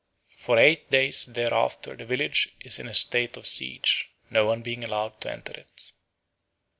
[0.35, 4.83] For eight days thereafter the village is in a state of siege, no one being
[4.83, 5.93] allowed to enter it.